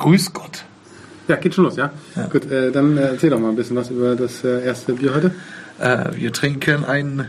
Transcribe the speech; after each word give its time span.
Grüß 0.00 0.32
Gott. 0.32 0.64
Ja, 1.28 1.36
geht 1.36 1.54
schon 1.54 1.64
los, 1.64 1.76
ja? 1.76 1.92
Gut, 2.32 2.50
äh, 2.50 2.72
dann 2.72 2.96
äh, 2.98 3.02
erzähl 3.12 3.30
doch 3.30 3.38
mal 3.38 3.50
ein 3.50 3.56
bisschen 3.56 3.76
was 3.76 3.90
über 3.90 4.16
das 4.16 4.42
äh, 4.42 4.64
erste 4.64 4.94
Bier 4.94 5.14
heute. 5.14 5.30
Äh, 5.78 6.16
wir 6.16 6.32
trinken 6.32 6.84
ein 6.84 7.28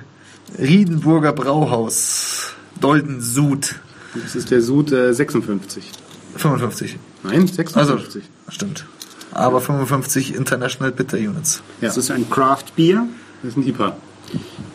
Riedenburger 0.57 1.33
Brauhaus. 1.33 2.53
Dolden 2.79 3.21
Sud. 3.21 3.75
Das 4.15 4.35
ist 4.35 4.49
der 4.49 4.61
Sud 4.61 4.91
äh, 4.91 5.13
56. 5.13 5.91
55. 6.35 6.97
Nein, 7.23 7.41
Also, 7.41 7.97
56. 7.97 8.23
stimmt. 8.49 8.85
Aber 9.33 9.61
55 9.61 10.33
International 10.35 10.91
Bitter 10.91 11.17
Units. 11.17 11.61
ja, 11.79 11.87
Das 11.89 11.97
ist 11.97 12.09
ein 12.11 12.29
Craft-Bier. 12.29 13.05
das 13.43 13.51
ist 13.51 13.57
ein 13.57 13.67
IPA. 13.67 13.95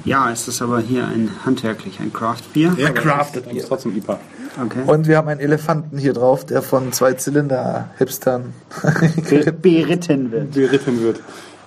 Ja, 0.07 0.31
es 0.31 0.47
ist 0.47 0.63
aber 0.63 0.79
hier 0.79 1.05
ein 1.05 1.31
handwerklich, 1.45 1.99
ein 1.99 2.13
Craft-Bier. 2.13 2.77
Ja, 2.79 2.91
crafted 2.91 3.49
aber 3.49 3.57
ist 3.57 3.67
trotzdem 3.67 3.97
IPA. 3.97 4.21
Okay. 4.65 4.83
Und 4.87 5.09
wir 5.09 5.17
haben 5.17 5.27
einen 5.27 5.41
Elefanten 5.41 5.99
hier 5.99 6.13
drauf, 6.13 6.47
der 6.47 6.63
von 6.63 6.93
zwei 6.93 7.15
Zylinder-Hipstern. 7.15 8.55
beritten 9.61 10.31
wird. 10.31 10.53
Beritten 10.53 11.03
wird. 11.03 11.21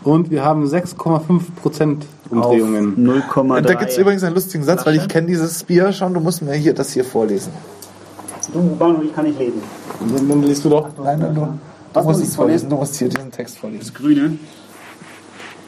Und 0.03 0.31
wir 0.31 0.45
haben 0.45 0.65
6,5% 0.65 1.97
Umdrehungen. 2.29 2.95
0,3. 2.95 3.61
da 3.61 3.73
gibt 3.73 3.91
es 3.91 3.97
übrigens 3.97 4.23
einen 4.23 4.35
lustigen 4.35 4.63
Satz, 4.63 4.85
weil 4.85 4.95
ich 4.95 5.09
kenne 5.09 5.27
dieses 5.27 5.61
Bier 5.65 5.91
schon. 5.91 6.13
Du 6.13 6.21
musst 6.21 6.41
mir 6.41 6.53
hier 6.53 6.73
das 6.73 6.93
hier 6.93 7.03
vorlesen. 7.03 7.51
Du, 8.53 8.61
Bauno, 8.77 9.03
ich 9.03 9.13
kann 9.13 9.25
nicht 9.25 9.37
lesen. 9.37 9.61
Dann, 9.99 10.29
dann 10.29 10.43
liest 10.43 10.63
du 10.63 10.69
doch. 10.69 10.89
Nein, 10.97 11.19
nein, 11.19 11.35
du, 11.35 11.41
du 11.41 11.59
Was 11.93 12.05
musst 12.05 12.19
muss 12.21 12.29
es 12.29 12.35
vorlesen. 12.37 12.69
Du 12.69 12.77
musst 12.77 12.95
hier 12.95 13.09
diesen 13.09 13.31
Text 13.31 13.59
vorlesen. 13.59 13.93
Grüne. 13.93 14.39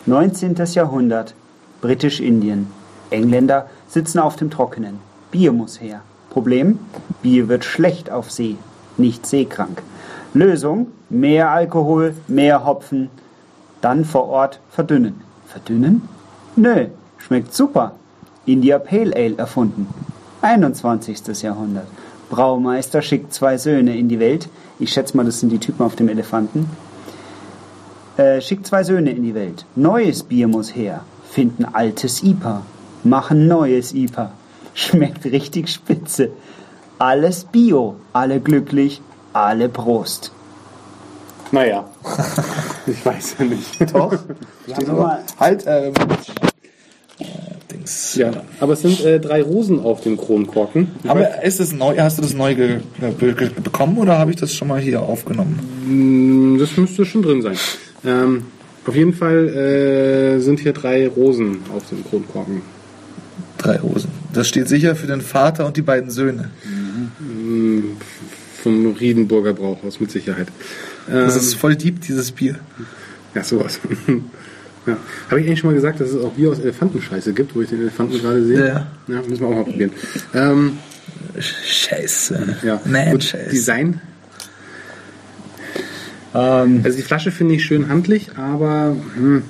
19. 0.05 0.55
Jahrhundert. 0.73 1.35
Britisch-Indien. 1.81 2.67
Engländer 3.09 3.67
sitzen 3.87 4.19
auf 4.19 4.35
dem 4.35 4.49
Trockenen. 4.49 4.99
Bier 5.31 5.51
muss 5.51 5.81
her. 5.81 6.01
Problem? 6.29 6.79
Bier 7.21 7.49
wird 7.49 7.65
schlecht 7.65 8.09
auf 8.09 8.31
See, 8.31 8.55
nicht 8.97 9.25
seekrank. 9.25 9.81
Lösung? 10.33 10.87
Mehr 11.09 11.49
Alkohol, 11.49 12.15
mehr 12.27 12.65
Hopfen. 12.65 13.09
Dann 13.81 14.05
vor 14.05 14.29
Ort 14.29 14.59
verdünnen. 14.69 15.21
Verdünnen? 15.45 16.07
Nö, 16.55 16.85
schmeckt 17.17 17.53
super. 17.53 17.93
India 18.45 18.79
Pale 18.79 19.13
Ale 19.15 19.37
erfunden. 19.37 19.87
21. 20.41 21.41
Jahrhundert. 21.41 21.87
Braumeister 22.29 23.01
schickt 23.01 23.33
zwei 23.33 23.57
Söhne 23.57 23.97
in 23.97 24.07
die 24.07 24.19
Welt. 24.19 24.47
Ich 24.79 24.93
schätze 24.93 25.17
mal, 25.17 25.25
das 25.25 25.41
sind 25.41 25.51
die 25.51 25.59
Typen 25.59 25.85
auf 25.85 25.95
dem 25.95 26.07
Elefanten. 26.07 26.69
Äh, 28.17 28.39
schickt 28.41 28.65
zwei 28.67 28.83
Söhne 28.83 29.11
in 29.11 29.23
die 29.23 29.35
Welt. 29.35 29.65
Neues 29.75 30.23
Bier 30.23 30.47
muss 30.47 30.75
her. 30.75 31.03
Finden 31.31 31.65
altes 31.65 32.21
IPA. 32.23 32.61
Machen 33.03 33.47
neues 33.47 33.93
IPA. 33.93 34.31
Schmeckt 34.75 35.25
richtig 35.25 35.69
spitze. 35.69 36.29
Alles 36.99 37.45
Bio. 37.45 37.95
Alle 38.13 38.39
glücklich. 38.39 39.01
Alle 39.33 39.69
Prost. 39.69 40.31
Naja. 41.51 41.85
ich 42.87 43.05
weiß 43.05 43.35
ja 43.39 43.45
nicht. 43.45 43.95
Doch. 43.95 44.13
Steht 44.71 44.89
aber- 44.89 45.19
Halt, 45.39 45.63
ähm, 45.67 45.93
äh, 47.19 47.23
Dings. 47.71 48.15
Ja, 48.15 48.31
aber 48.59 48.73
es 48.73 48.81
sind 48.81 49.03
äh, 49.05 49.19
drei 49.19 49.41
Rosen 49.41 49.79
auf 49.83 50.01
dem 50.01 50.17
Kronkorken. 50.17 50.91
Aber 51.07 51.43
ist 51.43 51.59
es 51.59 51.71
neu? 51.73 51.97
Hast 51.97 52.17
du 52.17 52.21
das 52.21 52.33
neu 52.33 52.55
ge 52.55 52.79
ge 53.19 53.33
ge 53.33 53.49
bekommen 53.49 53.97
oder 53.97 54.17
habe 54.19 54.31
ich 54.31 54.37
das 54.37 54.53
schon 54.53 54.67
mal 54.67 54.79
hier 54.79 55.01
aufgenommen? 55.01 55.59
Mm, 56.55 56.59
Das 56.59 56.75
müsste 56.77 57.05
schon 57.05 57.21
drin 57.21 57.41
sein. 57.41 57.57
Ähm, 58.05 58.45
auf 58.85 58.95
jeden 58.95 59.13
Fall 59.13 59.47
äh, 59.49 60.39
sind 60.39 60.59
hier 60.59 60.73
drei 60.73 61.07
Rosen 61.07 61.59
auf 61.73 61.87
dem 61.89 62.03
Kronkorken. 62.03 62.61
Drei 63.57 63.77
Rosen. 63.77 64.09
Das 64.33 64.47
steht 64.47 64.67
sicher 64.67 64.95
für 64.95 65.07
den 65.07 65.21
Vater 65.21 65.67
und 65.67 65.77
die 65.77 65.81
beiden 65.83 66.09
Söhne. 66.09 66.49
Vom 68.63 68.93
Riedenburger 68.93 69.53
Brauhaus 69.53 69.99
mit 69.99 70.11
Sicherheit. 70.11 70.47
Das 71.07 71.35
ist 71.35 71.55
voll 71.55 71.75
deep, 71.75 72.01
dieses 72.01 72.31
Bier. 72.31 72.55
Ja, 73.35 73.43
sowas. 73.43 73.79
ja. 74.87 74.97
Habe 75.29 75.41
ich 75.41 75.47
eigentlich 75.47 75.59
schon 75.59 75.69
mal 75.69 75.75
gesagt, 75.75 75.99
dass 75.99 76.09
es 76.09 76.23
auch 76.23 76.31
Bier 76.31 76.49
aus 76.49 76.59
Elefantenscheiße 76.59 77.33
gibt, 77.33 77.55
wo 77.55 77.61
ich 77.61 77.69
den 77.69 77.81
Elefanten 77.81 78.19
gerade 78.19 78.43
sehe? 78.45 78.67
Ja. 78.67 78.87
Ja, 79.07 79.21
müssen 79.27 79.41
wir 79.41 79.47
auch 79.47 79.55
mal 79.55 79.63
probieren. 79.63 79.91
Ähm, 80.33 80.77
Scheiße. 81.39 82.57
ja, 82.63 82.81
Man, 82.85 83.11
gut, 83.11 83.23
Scheiße. 83.23 83.49
Design. 83.49 84.01
Ähm, 86.33 86.81
Also 86.83 86.97
die 86.97 87.03
Flasche 87.03 87.31
finde 87.31 87.55
ich 87.55 87.65
schön 87.65 87.89
handlich, 87.89 88.29
aber 88.37 88.95
hm, 89.15 89.43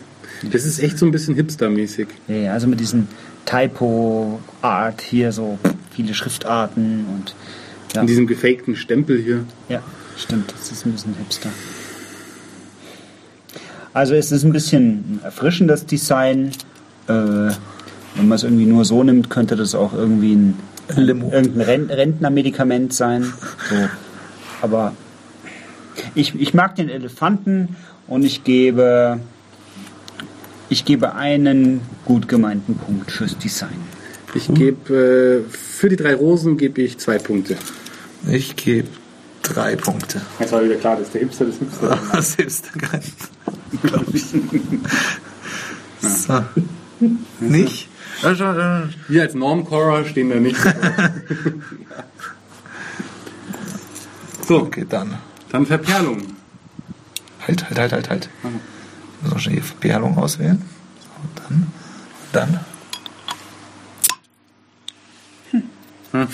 das 0.52 0.66
ist 0.66 0.80
echt 0.80 0.98
so 0.98 1.06
ein 1.06 1.12
bisschen 1.12 1.36
hipstermäßig. 1.36 2.08
ja, 2.28 2.54
also 2.54 2.68
mit 2.68 2.80
diesen 2.80 3.08
Typo-Art 3.46 5.02
hier 5.02 5.32
so 5.32 5.60
viele 5.94 6.14
Schriftarten 6.14 7.06
und 7.14 7.36
ja, 7.94 8.02
In 8.02 8.08
diesem 8.08 8.26
gefakten 8.28 8.76
Stempel 8.76 9.22
hier. 9.22 9.44
ja, 9.70 9.82
stimmt, 10.18 10.54
das 10.58 10.72
ist 10.72 10.86
ein 10.86 10.94
bisschen 10.94 11.14
hipster. 11.18 11.50
Also 13.94 14.14
es 14.16 14.32
ist 14.32 14.44
ein 14.44 14.54
bisschen 14.54 14.84
ein 14.92 15.20
erfrischendes 15.24 15.86
Design. 15.86 16.52
Äh, 17.08 17.12
wenn 17.12 18.28
man 18.28 18.32
es 18.34 18.44
irgendwie 18.44 18.66
nur 18.66 18.86
so 18.86 19.04
nimmt, 19.04 19.30
könnte 19.30 19.56
das 19.56 19.76
auch 19.76 19.94
irgendwie 19.94 20.34
ein 20.36 20.54
Limo. 20.96 21.30
irgendein 21.32 21.62
Ren- 21.62 21.90
Rentnermedikament 21.90 22.94
sein. 22.94 23.34
So. 23.70 23.76
Aber 24.62 24.94
ich, 26.16 26.36
ich 26.40 26.54
mag 26.54 26.76
den 26.76 26.90
Elefanten 26.90 27.76
und 28.08 28.24
ich 28.24 28.44
gebe 28.44 29.20
ich 30.70 30.86
gebe 30.86 31.16
einen 31.16 31.82
gut 32.06 32.30
gemeinten 32.30 32.76
Punkt 32.76 33.12
fürs 33.12 33.38
Design. 33.38 33.82
Ich 34.34 34.48
gebe 34.54 35.44
äh, 35.46 35.52
für 35.52 35.90
die 35.90 35.98
drei 35.98 36.16
Rosen 36.16 36.58
gebe 36.58 36.82
ich 36.82 36.98
zwei 36.98 37.18
Punkte. 37.18 37.58
Ich 38.30 38.56
gebe 38.56 38.88
drei 39.42 39.76
Punkte. 39.76 40.22
Jetzt 40.40 40.54
war 40.54 40.64
wieder 40.64 40.76
klar, 40.76 40.96
dass 40.96 41.12
der 41.12 41.22
Hipster 41.22 41.46
das 41.46 41.58
Hipster 41.58 42.00
Das 42.14 42.36
hilft 42.36 42.72
glaube 43.84 44.06
ich. 44.14 44.26
So. 46.00 46.44
Nicht? 47.40 47.90
Ja, 48.22 48.36
schon, 48.36 48.60
äh, 48.60 48.84
Wir 49.08 49.24
als 49.24 49.34
Normcorer 49.34 50.06
stehen 50.06 50.30
da 50.30 50.36
nicht. 50.36 50.56
so, 54.48 54.62
Okay, 54.62 54.86
dann. 54.88 55.18
Dann 55.52 55.66
Verperlung. 55.66 56.22
Halt, 57.48 57.64
halt, 57.66 57.80
halt, 57.80 57.94
halt, 57.94 58.10
halt. 58.10 58.30
Ich 58.44 59.24
muss 59.24 59.34
auch 59.36 59.40
schnell 59.40 59.56
die 59.56 59.62
Perlung 59.80 60.18
auswählen. 60.18 60.62
So, 61.00 61.44
dann. 61.44 61.68
Dann. 62.32 62.60
Ja. 66.14 66.28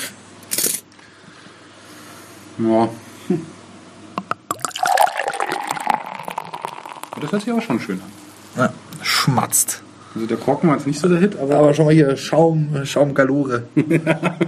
Das 7.19 7.31
hört 7.31 7.41
sich 7.41 7.51
auch 7.51 7.61
schon 7.61 7.79
schön 7.79 8.01
an. 8.01 8.11
Ja, 8.57 8.73
schmatzt. 9.01 9.81
Also 10.15 10.27
der 10.27 10.37
Korken 10.37 10.69
war 10.69 10.77
jetzt 10.77 10.87
nicht 10.87 10.99
so 10.99 11.07
der 11.07 11.19
Hit, 11.19 11.37
aber, 11.37 11.57
Aber 11.57 11.73
schon 11.73 11.85
mal 11.85 11.93
hier 11.93 12.15
Schaum, 12.17 12.85
Schaum 12.85 13.13
Galore. 13.13 13.63
aber 13.75 14.39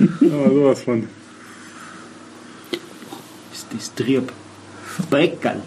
sowas 0.20 0.80
von. 0.80 1.08
Ist 3.54 3.66
das 3.72 3.94
Trieb. 3.94 4.32
Breckerl. 5.08 5.62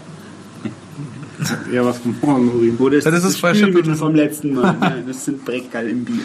Ja, 1.71 1.85
was 1.85 1.99
vom 1.99 2.15
Morgenurin. 2.19 2.79
Wo 2.79 2.89
das, 2.89 3.05
Ja, 3.05 3.11
das 3.11 3.23
ist 3.23 3.37
falsch 3.39 3.59
Spülmittel 3.59 3.95
vom 3.95 4.15
letzten 4.15 4.55
Mal. 4.55 4.75
Ja, 4.81 4.95
das 5.05 5.25
sind 5.25 5.45
Breckerl 5.45 5.87
im 5.87 6.03
Bier. 6.03 6.23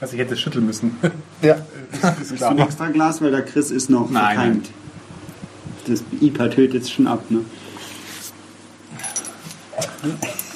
Also 0.00 0.14
ich 0.14 0.20
hätte 0.20 0.36
schütteln 0.36 0.64
müssen. 0.64 0.96
Ja. 1.42 1.56
ist 2.20 2.30
Hast 2.30 2.40
du 2.40 2.46
ein 2.46 2.58
extra 2.60 2.88
Glas, 2.88 3.20
weil 3.20 3.32
der 3.32 3.42
Chris 3.42 3.72
ist 3.72 3.90
noch 3.90 4.08
Nein, 4.10 4.24
verkeimt. 4.24 4.70
Das 5.86 6.04
IPA 6.20 6.48
tötet 6.48 6.74
jetzt 6.74 6.92
schon 6.92 7.08
ab, 7.08 7.24
ne? 7.30 7.40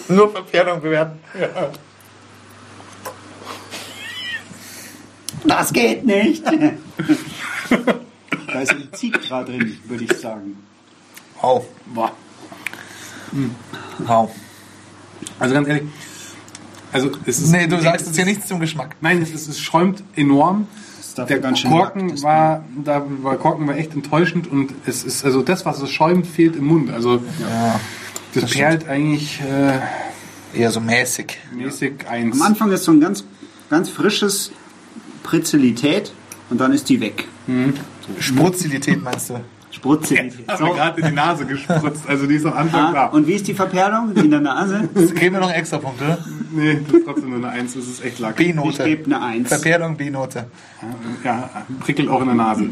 Nur 0.08 0.31
Verperlung 0.31 0.81
bewerten. 0.81 1.19
Das 5.44 5.73
geht 5.73 6.06
nicht! 6.06 6.44
da 8.56 8.62
ist 8.62 8.70
ein 8.70 8.88
Ziegdraht 8.93 9.49
drin, 9.49 9.76
würde 9.85 10.05
ich 10.05 10.12
sagen. 10.14 10.56
Wow. 11.43 11.67
Boah. 11.94 12.12
Wow. 13.99 14.31
Also 15.38 15.55
ganz 15.55 15.69
ehrlich, 15.69 15.82
also 16.91 17.11
es 17.26 17.38
ist. 17.38 17.50
Nee, 17.53 17.67
du 17.67 17.79
sagst 17.82 18.06
jetzt 18.06 18.17
hier 18.17 18.25
nichts 18.25 18.47
zum 18.47 18.58
Geschmack. 18.58 18.97
Nein, 19.03 19.20
es, 19.20 19.31
ist, 19.32 19.47
es 19.49 19.61
schäumt 19.61 20.03
enorm. 20.14 20.69
Der 21.29 21.38
ganz 21.38 21.61
schön 21.61 21.70
Korken 21.70 22.23
war, 22.23 22.64
da 22.85 23.03
war 23.23 23.37
Korken 23.37 23.67
war 23.67 23.76
echt 23.76 23.94
enttäuschend 23.94 24.50
und 24.50 24.73
es 24.87 25.02
ist 25.05 25.25
also 25.25 25.41
das, 25.43 25.64
was 25.64 25.81
es 25.81 25.91
schäumt, 25.91 26.26
fehlt 26.26 26.56
im 26.56 26.64
Mund. 26.67 26.91
Also 26.91 27.17
Ja. 27.41 27.81
das, 28.35 28.43
das 28.44 28.52
perlt 28.52 28.87
eigentlich 28.88 29.41
äh, 29.41 29.79
Eher 30.59 30.70
so 30.70 30.81
mäßig. 30.81 31.38
mäßig 31.55 32.06
eins. 32.09 32.38
Am 32.41 32.47
Anfang 32.47 32.70
ist 32.70 32.85
so 32.85 32.93
ein 32.93 33.00
ganz, 33.00 33.25
ganz 33.70 33.88
frisches 33.88 34.52
Pritzelität 35.23 36.12
und 36.50 36.61
dann 36.61 36.73
ist 36.73 36.88
die 36.91 37.00
weg. 37.00 37.26
Sprutzilität 38.19 39.02
meinst 39.02 39.31
du? 39.31 39.40
Spritzelität. 39.70 40.48
Hat 40.48 40.60
mir 40.60 40.70
gerade 40.75 41.00
in 41.00 41.06
die 41.08 41.12
Nase 41.12 41.44
gespritzt, 41.44 42.04
also 42.08 42.26
die 42.26 42.37
ist 42.37 42.46
am 42.46 42.54
Anfang 42.54 42.81
Ah, 42.87 42.93
da. 42.93 43.06
und 43.08 43.26
wie 43.26 43.34
ist 43.34 43.46
die 43.46 43.52
Verperlung 43.52 44.14
in 44.16 44.31
der 44.31 44.40
Nase? 44.40 44.88
Kriegen 44.94 45.34
wir 45.34 45.40
noch 45.40 45.48
einen 45.48 45.58
extra 45.58 45.76
Punkt, 45.78 46.00
oder? 46.00 46.19
Nee, 46.52 46.81
das 46.87 46.94
ist 46.94 47.04
trotzdem 47.04 47.28
nur 47.31 47.38
eine 47.38 47.48
Eins. 47.50 47.75
Das 47.75 47.84
ist 47.87 48.02
echt 48.02 48.19
Lack. 48.19 48.40
Ich 48.40 48.46
B-Note. 48.48 48.84
gebe 48.84 49.04
eine 49.06 49.20
Eins. 49.22 49.48
Verperlung 49.48 49.96
B-Note. 49.96 50.46
Ja, 51.25 51.50
prickelt 51.81 52.08
auch 52.08 52.20
in 52.22 52.26
der 52.28 52.37
Nase. 52.37 52.70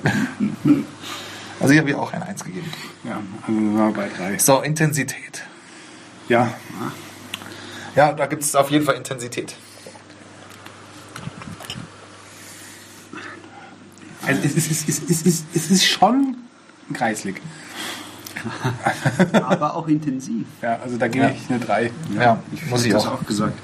Also 1.60 1.74
ich 1.74 1.78
habe 1.80 1.90
ihr 1.90 1.98
auch 1.98 2.12
eine 2.12 2.26
1 2.26 2.42
gegeben. 2.44 2.70
Ja, 3.04 3.20
also 3.46 3.52
sind 3.60 3.76
wir 3.76 3.92
bei 3.92 4.08
drei. 4.16 4.38
So, 4.38 4.60
Intensität. 4.62 5.42
Ja, 6.28 6.54
Ja, 7.96 8.12
da 8.12 8.26
gibt 8.26 8.42
es 8.44 8.56
auf 8.56 8.70
jeden 8.70 8.84
Fall 8.84 8.94
Intensität. 8.94 9.54
Also 14.26 14.40
es 14.44 14.54
ist, 14.56 14.70
es 14.70 14.88
ist, 14.88 15.10
es 15.10 15.22
ist, 15.22 15.44
es 15.54 15.70
ist 15.70 15.84
schon 15.86 16.36
kreislig. 16.92 17.40
Aber 19.32 19.74
auch 19.76 19.88
intensiv. 19.88 20.46
Ja, 20.60 20.78
also 20.82 20.96
da 20.98 21.08
gebe 21.08 21.24
Ja. 21.26 21.30
ich 21.30 21.48
eine 21.48 21.58
drei. 21.60 21.90
Ja, 22.18 22.38
muss 22.68 22.84
ich 22.84 22.92
das 22.92 23.06
auch. 23.06 23.14
auch 23.20 23.26
gesagt. 23.26 23.58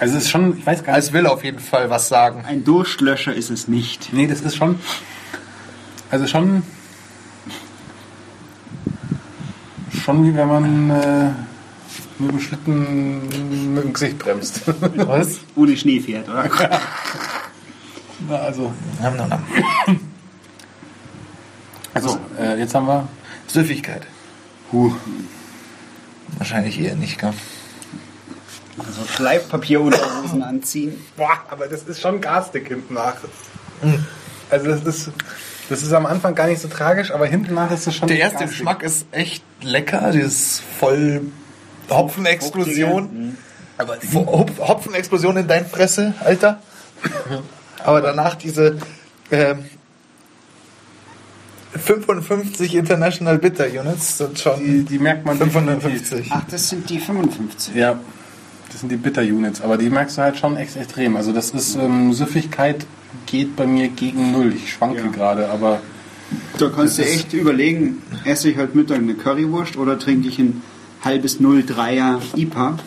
Also 0.00 0.16
es 0.16 0.24
ist 0.24 0.30
schon, 0.30 0.58
ich 0.58 0.66
weiß 0.66 0.82
gar 0.82 0.94
nicht. 0.96 1.06
Es 1.06 1.12
will 1.12 1.26
auf 1.26 1.44
jeden 1.44 1.60
Fall 1.60 1.88
was 1.88 2.08
sagen. 2.08 2.44
Ein 2.46 2.64
Durstlöscher 2.64 3.32
ist 3.34 3.50
es 3.50 3.68
nicht. 3.68 4.12
Nee, 4.12 4.26
das 4.26 4.40
ist 4.40 4.56
schon. 4.56 4.78
Also 6.10 6.26
schon. 6.26 6.62
Schon 10.04 10.24
wie 10.26 10.36
wenn 10.36 10.48
man 10.48 10.90
äh, 10.90 11.30
mit 12.18 12.30
dem 12.32 12.40
Schlitten 12.40 13.74
mit 13.74 13.84
dem 13.84 13.92
Gesicht 13.92 14.18
bremst. 14.18 14.62
Was? 14.96 15.38
Ohne 15.54 15.76
Schnee 15.76 16.00
fährt, 16.00 16.28
oder? 16.28 16.48
Na, 18.28 18.36
also. 18.36 18.72
Nam, 19.00 19.16
nam, 19.16 19.28
nam. 19.28 19.42
Also, 21.92 22.18
äh, 22.40 22.58
jetzt 22.58 22.74
haben 22.74 22.86
wir. 22.86 23.08
Süffigkeit. 23.46 24.02
Huh. 24.72 24.92
Wahrscheinlich 26.38 26.80
eher 26.80 26.96
nicht, 26.96 27.18
gell? 27.18 27.32
Also 28.78 29.02
Schleifpapierunterhosen 29.06 30.42
anziehen. 30.42 30.94
Boah, 31.16 31.38
aber 31.48 31.68
das 31.68 31.82
ist 31.84 32.00
schon 32.00 32.20
garstig 32.20 32.66
hinten 32.68 32.94
nach. 32.94 33.16
Also 34.50 34.66
das 34.66 34.82
ist. 34.82 35.10
Das 35.70 35.82
ist 35.82 35.92
am 35.92 36.04
Anfang 36.04 36.34
gar 36.34 36.46
nicht 36.48 36.60
so 36.60 36.68
tragisch, 36.68 37.10
aber 37.10 37.26
hinten 37.26 37.54
nach 37.54 37.70
ist 37.70 37.86
es 37.86 37.94
schon. 37.94 38.08
Der 38.08 38.18
erste 38.18 38.40
garstig. 38.40 38.58
Geschmack 38.58 38.82
ist 38.82 39.06
echt 39.12 39.44
lecker. 39.62 40.10
Dieses 40.10 40.60
voll 40.80 41.22
Hopfenexplosion. 41.88 43.36
Aber 43.78 43.96
Hopf- 43.96 44.58
Hopfenexplosion 44.58 45.36
in 45.38 45.46
dein 45.48 45.66
Fresse, 45.66 46.14
Alter. 46.24 46.60
Aber 47.84 48.00
danach 48.00 48.34
diese 48.34 48.78
ähm, 49.30 49.58
55 51.76 52.74
International 52.74 53.38
Bitter 53.38 53.66
Units 53.66 54.18
sind 54.18 54.38
schon 54.38 54.58
die, 54.62 54.82
die 54.84 54.98
merkt 54.98 55.26
man 55.26 55.38
definitiv. 55.38 55.82
550. 55.82 56.26
Ach, 56.30 56.44
das 56.50 56.68
sind 56.68 56.88
die 56.88 56.98
55. 56.98 57.74
Ja, 57.74 57.98
das 58.70 58.80
sind 58.80 58.90
die 58.90 58.96
Bitter-Units, 58.96 59.60
aber 59.60 59.76
die 59.76 59.90
merkst 59.90 60.18
du 60.18 60.22
halt 60.22 60.36
schon 60.38 60.56
echt 60.56 60.76
extrem. 60.76 61.16
Also 61.16 61.32
das 61.32 61.50
ist, 61.50 61.76
ähm, 61.76 62.12
Süffigkeit 62.12 62.86
geht 63.26 63.54
bei 63.56 63.66
mir 63.66 63.88
gegen 63.88 64.32
Null. 64.32 64.52
Ich 64.54 64.72
schwanke 64.72 65.00
Ja. 65.02 65.06
gerade, 65.08 65.48
aber 65.50 65.80
Da 66.58 66.68
kannst 66.68 66.98
du 66.98 67.02
echt 67.04 67.32
überlegen, 67.32 68.02
esse 68.24 68.48
ich 68.50 68.56
heute 68.56 68.76
Mittag 68.76 68.98
eine 68.98 69.14
Currywurst 69.14 69.76
oder 69.76 69.98
trinke 69.98 70.26
ich 70.28 70.38
ein 70.38 70.62
halbes 71.04 71.38
0,3er 71.38 72.18
IPA. 72.34 72.78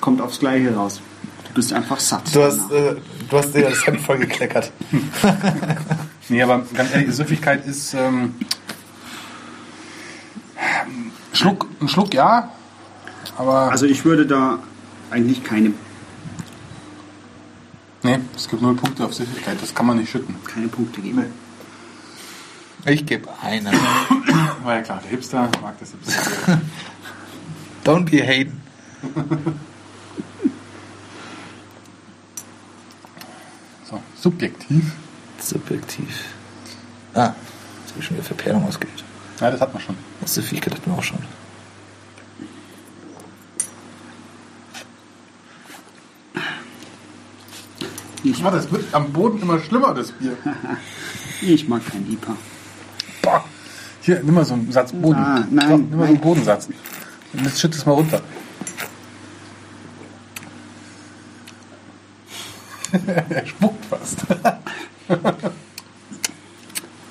Kommt 0.00 0.20
aufs 0.20 0.40
Gleiche 0.40 0.74
raus. 0.74 1.00
Du 1.48 1.54
bist 1.54 1.72
einfach 1.72 2.00
satt. 2.00 2.22
Du 2.34 2.42
hast, 2.42 2.70
äh, 2.72 2.96
du 3.28 3.38
hast 3.38 3.54
dir 3.54 3.68
das 3.68 3.86
Hemd 3.86 4.00
voll 4.00 4.18
gekleckert. 4.18 4.72
nee, 6.28 6.42
aber 6.42 6.64
ganz 6.74 6.92
ehrlich, 6.92 7.14
Süffigkeit 7.14 7.66
ist 7.66 7.94
ähm, 7.94 8.34
Schluck, 11.32 11.66
ein 11.80 11.88
Schluck 11.88 12.14
ja, 12.14 12.52
aber 13.36 13.70
Also 13.70 13.86
ich 13.86 14.04
würde 14.04 14.26
da 14.26 14.58
eigentlich 15.10 15.44
keine, 15.44 15.72
nee, 18.02 18.18
es 18.36 18.48
gibt 18.48 18.62
null 18.62 18.74
Punkte 18.74 19.04
auf 19.04 19.14
Süffigkeit, 19.14 19.56
das 19.60 19.74
kann 19.74 19.86
man 19.86 19.98
nicht 19.98 20.10
schütten. 20.10 20.34
keine 20.44 20.68
Punkte 20.68 21.00
geben. 21.00 21.26
Ich 22.86 23.04
gebe 23.04 23.28
einen. 23.42 23.74
War 24.62 24.76
ja 24.76 24.82
klar, 24.82 25.00
der 25.02 25.10
Hipster 25.10 25.50
mag 25.60 25.78
das 25.80 25.90
Hipster. 25.90 26.60
Don't 27.84 28.08
be 28.08 28.22
haten. 28.24 28.60
so, 33.90 34.00
subjektiv. 34.20 34.92
Subjektiv. 35.38 36.24
Ah, 37.14 37.32
jetzt 37.80 37.90
habe 37.90 38.00
ich 38.00 38.04
schon 38.04 38.16
wieder 38.16 38.26
Verperlung 38.26 38.66
ausgewählt. 38.66 39.04
Ja, 39.40 39.50
das 39.50 39.60
hat 39.60 39.72
man 39.72 39.82
schon. 39.82 39.96
Das 40.20 40.34
Süffigkeit 40.34 40.74
hatten 40.74 40.90
wir 40.90 40.98
auch 40.98 41.02
schon. 41.02 41.18
Ich, 48.24 48.38
Ja, 48.40 48.50
das 48.50 48.70
wird 48.70 48.84
am 48.92 49.12
Boden 49.12 49.40
immer 49.40 49.58
schlimmer, 49.60 49.94
das 49.94 50.12
Bier. 50.12 50.36
ich 51.40 51.68
mag 51.68 51.82
kein 51.86 52.10
IPA. 52.10 52.36
Boah. 53.22 53.44
Hier, 54.00 54.20
nimm 54.22 54.34
mal 54.34 54.44
so 54.44 54.54
einen 54.54 54.72
Satz 54.72 54.92
Boden. 54.92 55.18
Ah, 55.18 55.46
nein, 55.50 55.68
Komm, 55.68 55.80
nimm 55.88 55.90
mal 55.90 55.98
so 55.98 56.04
einen 56.04 56.14
nein. 56.14 56.20
Bodensatz. 56.20 56.68
Und 57.32 57.44
jetzt 57.44 57.60
schütt 57.60 57.74
es 57.74 57.86
mal 57.86 57.92
runter. 57.92 58.20
er 63.28 63.46
spuckt 63.46 63.77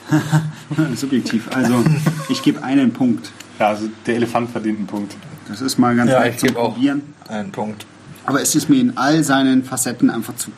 Subjektiv. 0.95 1.49
Also 1.55 1.83
ich 2.29 2.41
gebe 2.43 2.63
einen 2.63 2.93
Punkt. 2.93 3.31
Ja, 3.59 3.69
also 3.69 3.87
der 4.05 4.15
Elefant 4.15 4.49
verdient 4.51 4.77
einen 4.79 4.87
Punkt. 4.87 5.15
Das 5.47 5.61
ist 5.61 5.77
mal 5.77 5.95
ganz 5.95 6.11
Ja, 6.11 6.19
leicht 6.19 6.43
ich 6.43 6.55
auch 6.55 6.73
Probieren. 6.73 7.01
einen 7.27 7.51
Punkt. 7.51 7.85
Aber 8.25 8.41
es 8.41 8.53
ist 8.55 8.69
mir 8.69 8.79
in 8.81 8.97
all 8.97 9.23
seinen 9.23 9.63
Facetten 9.63 10.09
einfach 10.09 10.35
zu, 10.35 10.51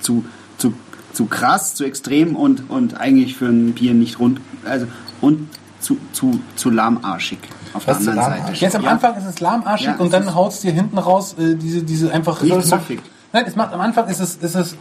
zu, 0.00 0.24
zu, 0.56 0.72
zu 1.12 1.26
krass, 1.26 1.74
zu 1.74 1.84
extrem 1.84 2.36
und, 2.36 2.70
und 2.70 2.98
eigentlich 3.00 3.36
für 3.36 3.46
ein 3.46 3.74
Bier 3.74 3.94
nicht 3.94 4.18
rund. 4.20 4.40
Also 4.64 4.86
und 5.20 5.48
zu, 5.80 5.98
zu, 6.12 6.40
zu 6.56 6.70
lahmarschig 6.70 7.38
auf 7.74 7.84
der 7.84 7.96
Was 7.96 8.04
zu 8.04 8.10
anderen? 8.10 8.30
Seite. 8.44 8.52
Jetzt 8.54 8.76
am 8.76 8.82
Ja. 8.82 8.90
Anfang 8.92 9.16
ist 9.16 9.24
es 9.26 9.40
lahmarschig 9.40 9.88
Ja, 9.88 9.96
und 9.96 10.06
es 10.06 10.12
dann 10.12 10.34
haut 10.34 10.52
es 10.52 10.60
dir 10.60 10.72
hinten 10.72 10.98
raus 10.98 11.34
äh, 11.38 11.54
diese, 11.56 11.82
diese 11.82 12.12
einfach. 12.12 12.40
Nicht 12.42 12.54
es 12.54 12.70
macht- 12.70 12.80
süffig. 12.82 13.00
Nein, 13.32 13.44
es 13.46 13.56
macht 13.56 13.72
am 13.74 13.80
Anfang 13.80 14.08
ist 14.08 14.20
es, 14.20 14.36
ist 14.36 14.54
es 14.54 14.76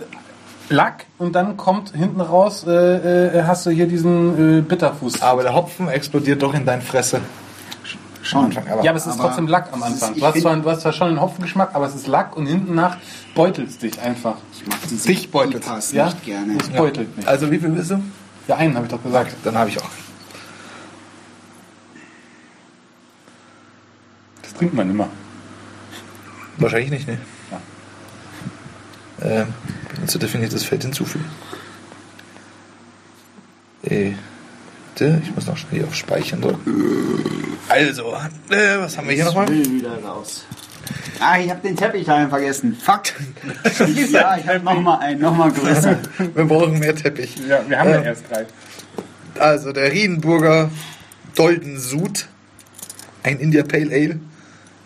Lack 0.69 1.06
und 1.18 1.34
dann 1.34 1.56
kommt 1.56 1.92
hinten 1.96 2.19
raus, 2.22 2.66
äh, 2.68 2.72
äh, 3.40 3.44
hast 3.44 3.66
du 3.66 3.69
hier 3.69 3.88
diesen 3.88 4.58
äh, 4.60 4.62
Bitterfuß. 4.62 5.22
Aber 5.22 5.44
der 5.44 5.54
Hopfen 5.54 5.88
explodiert 5.88 6.42
doch 6.42 6.54
in 6.54 6.66
deine 6.66 6.81
Fresse. 6.81 7.22
Schon. 8.22 8.46
Anfang, 8.46 8.68
aber- 8.68 8.84
ja, 8.84 8.92
aber 8.92 8.98
es 8.98 9.06
ist 9.08 9.14
aber 9.14 9.24
trotzdem 9.30 9.47
Lack 9.47 9.71
am 9.71 9.80
ist- 9.80 9.86
Anfang. 9.86 10.14
ich 10.16 10.19
Du 10.19 10.26
hast, 10.28 10.42
zwar, 10.42 10.56
du 10.57 10.69
hast 10.69 10.81
zwar 10.81 10.92
schon 10.92 11.07
einen 11.07 11.21
Hopfengeschmack, 11.21 11.74
aber 11.74 11.86
es 11.86 11.95
ist 11.95 12.07
Lack 12.07 12.36
und 12.36 12.45
hinten 12.47 12.76
nach 12.76 12.97
beutelt 13.36 13.69
es 13.69 13.78
dich 13.78 13.97
einfach. 14.02 14.36
Ich 14.52 14.68
mag 14.68 14.78
diese 14.90 15.07
Dich 15.07 15.31
beutelt. 15.31 15.64
IPAs 15.66 15.94
Ja? 15.94 16.06
nicht 16.06 16.26
gerne. 16.26 16.57
Es 16.59 16.68
beutelt 16.69 17.16
mich. 17.16 17.26
Also 17.28 17.50
wie 17.50 17.59
viel 17.59 17.69
bist 17.69 17.92
du? 17.92 18.02
Ja, 18.50 18.57
einen 18.57 18.76
habe 18.76 18.86
ich 18.88 18.92
doch 18.92 19.02
gesagt. 19.02 19.33
Dann 19.45 19.57
habe 19.57 19.69
ich 19.69 19.80
auch. 19.81 19.90
Das 24.42 24.54
trinkt 24.54 24.74
man 24.74 24.90
immer. 24.90 25.07
Wahrscheinlich 26.57 26.90
nicht, 26.90 27.07
ne? 27.07 27.18
Ähm, 29.21 29.47
benutze 30.07 30.19
definiertes 30.19 30.64
Feld 30.64 30.83
hinzufügen. 30.83 31.26
Äh, 33.83 34.14
ich 34.99 35.35
muss 35.35 35.45
noch 35.45 35.57
schnell 35.57 35.81
hier 35.81 35.87
auf 35.87 35.94
Speichern 35.94 36.42
drücken. 36.42 37.57
Also, 37.68 38.16
äh, 38.49 38.80
was 38.80 38.97
haben 38.97 39.07
wir 39.07 39.16
hier 39.16 39.26
nochmal? 39.26 39.47
will 39.49 39.69
wieder 39.69 40.02
raus. 40.02 40.45
Ah, 41.19 41.37
ich 41.37 41.49
habe 41.49 41.61
den 41.61 41.76
Teppich 41.76 42.06
vergessen. 42.06 42.78
Fuck. 42.81 43.04
ja, 44.11 44.37
ich 44.37 44.47
habe 44.47 44.61
nochmal 44.61 44.99
einen, 45.02 45.19
nochmal 45.19 45.52
größer. 45.52 45.99
Wir 46.35 46.45
brauchen 46.45 46.80
mehr 46.80 46.95
Teppich. 46.95 47.35
Ja, 47.47 47.61
wir 47.68 47.78
haben 47.78 47.90
ja 47.90 47.97
Ähm, 47.97 48.04
erst 48.06 48.23
drei. 48.31 48.45
Also, 49.37 49.73
der 49.73 49.92
Riedenburger 49.92 50.71
Dolden 51.35 51.78
Sud, 51.80 52.28
ein 53.23 53.40
India 53.40 53.64
Pale 53.64 53.94
Ale, 53.94 54.19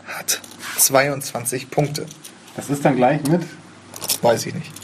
hat 0.08 0.42
22 0.78 1.70
Punkte. 1.70 2.06
Das 2.56 2.70
ist 2.70 2.84
dann 2.84 2.96
gleich 2.96 3.24
mit. 3.28 3.44
Weiß 4.22 4.46
ich 4.48 4.56
nicht. 4.56 4.81